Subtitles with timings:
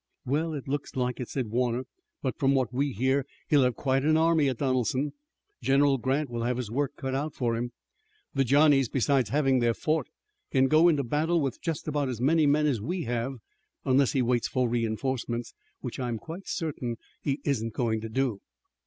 [0.25, 1.83] "Well, it looks like it," said Warner,
[2.23, 5.13] "but from what we hear he'll have quite an army at Donelson.
[5.61, 7.71] General Grant will have his work cut out for him.
[8.33, 10.07] The Johnnies, besides having their fort,
[10.49, 13.35] can go into battle with just about as many men as we have,
[13.85, 18.41] unless he waits for reinforcements, which I am quite certain he isn't going to do."